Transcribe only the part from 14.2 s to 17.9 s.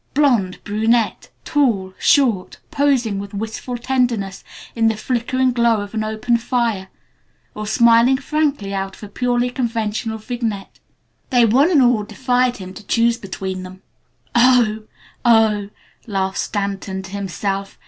"Oh! Oh!" laughed Stanton to himself.